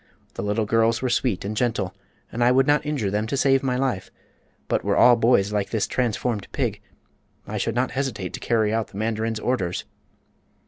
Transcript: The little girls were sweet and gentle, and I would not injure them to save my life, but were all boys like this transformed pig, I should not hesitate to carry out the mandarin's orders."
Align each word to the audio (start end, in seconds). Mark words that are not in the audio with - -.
The 0.33 0.41
little 0.41 0.65
girls 0.65 1.03
were 1.03 1.11
sweet 1.11 1.45
and 1.45 1.55
gentle, 1.55 1.93
and 2.31 2.43
I 2.43 2.51
would 2.51 2.65
not 2.65 2.83
injure 2.83 3.11
them 3.11 3.27
to 3.27 3.37
save 3.37 3.61
my 3.61 3.75
life, 3.75 4.09
but 4.67 4.83
were 4.83 4.97
all 4.97 5.15
boys 5.15 5.53
like 5.53 5.69
this 5.69 5.85
transformed 5.85 6.47
pig, 6.51 6.81
I 7.45 7.59
should 7.59 7.75
not 7.75 7.91
hesitate 7.91 8.33
to 8.33 8.39
carry 8.39 8.73
out 8.73 8.87
the 8.87 8.97
mandarin's 8.97 9.39
orders." 9.39 9.85